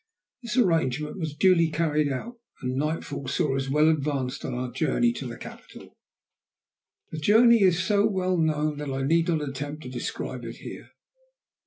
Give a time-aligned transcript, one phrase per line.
[0.41, 5.13] This arrangement was duly carried out, and nightfall saw us well advanced on our journey
[5.13, 5.95] to the capital.
[7.11, 10.89] The journey is so well known that I need not attempt to describe it here.